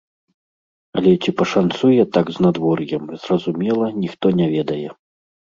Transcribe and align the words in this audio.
Але 1.01 1.11
ці 1.25 1.31
пашанцуе 1.41 2.03
так 2.17 2.25
з 2.39 2.47
надвор'ем, 2.47 3.03
зразумела, 3.27 3.85
ніхто 4.01 4.35
не 4.43 4.47
ведае. 4.57 4.83